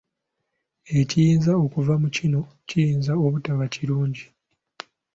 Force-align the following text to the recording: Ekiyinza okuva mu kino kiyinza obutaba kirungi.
Ekiyinza 0.99 1.51
okuva 1.65 1.93
mu 2.01 2.09
kino 2.15 2.41
kiyinza 2.67 3.13
obutaba 3.25 3.63
kirungi. 3.73 4.25